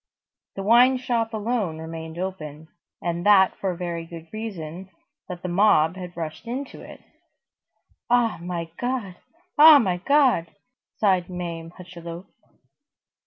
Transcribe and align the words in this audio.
The 0.55 0.63
wine 0.63 0.97
shop 0.97 1.31
alone 1.31 1.77
remained 1.77 2.17
open; 2.17 2.69
and 3.03 3.23
that 3.23 3.55
for 3.59 3.69
a 3.69 3.77
very 3.77 4.03
good 4.03 4.25
reason, 4.33 4.89
that 5.29 5.43
the 5.43 5.47
mob 5.47 5.95
had 5.95 6.17
rushed 6.17 6.47
into 6.47 6.81
it.—"Ah 6.81 8.39
my 8.41 8.71
God! 8.79 9.17
Ah 9.59 9.77
my 9.77 9.97
God!" 9.97 10.49
sighed 10.97 11.29
Mame 11.29 11.69
Hucheloup. 11.77 12.25